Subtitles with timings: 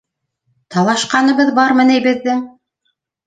[0.75, 2.41] Талашҡаныбыҙ бармы ни беҙҙең?